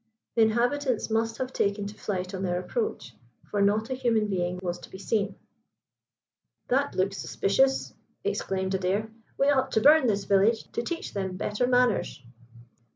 The 0.33 0.41
inhabitants 0.41 1.11
must 1.11 1.37
have 1.37 1.53
taken 1.53 1.85
to 1.85 1.93
flight 1.93 2.33
on 2.33 2.41
their 2.41 2.59
approach, 2.59 3.15
for 3.45 3.61
not 3.61 3.91
a 3.91 3.93
human 3.93 4.29
being 4.29 4.59
was 4.63 4.79
to 4.79 4.89
be 4.89 4.97
seen. 4.97 5.35
"That 6.69 6.95
looks 6.95 7.17
suspicious," 7.19 7.93
exclaimed 8.23 8.73
Adair. 8.73 9.11
"We 9.37 9.49
ought 9.51 9.71
to 9.73 9.81
burn 9.81 10.07
this 10.07 10.23
village 10.23 10.63
to 10.71 10.81
teach 10.81 11.13
them 11.13 11.37
better 11.37 11.67
manners." 11.67 12.19